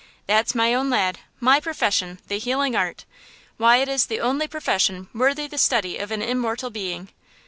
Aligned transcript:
"That's 0.25 0.55
my 0.55 0.73
own 0.73 0.89
lad! 0.89 1.19
My 1.39 1.59
profession! 1.59 2.17
the 2.27 2.39
healing 2.39 2.75
art! 2.75 3.05
Why, 3.57 3.77
it 3.77 3.87
is 3.87 4.07
the 4.07 4.19
only 4.19 4.47
profession 4.47 5.09
worthy 5.13 5.45
the 5.45 5.59
study 5.59 5.97
of 5.99 6.09
an 6.09 6.23
immortal 6.23 6.71
being! 6.71 7.09